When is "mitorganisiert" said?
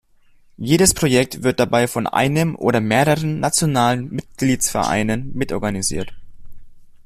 5.35-6.11